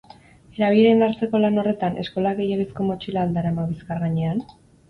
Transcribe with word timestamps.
Erabilera 0.59 0.93
indartzeko 0.95 1.41
lan 1.43 1.59
horretan, 1.63 2.01
eskolak 2.05 2.39
gehiegizko 2.41 2.89
motxila 2.89 3.27
al 3.29 3.39
darama 3.39 3.71
bizkar 3.75 4.05
gainean? 4.07 4.47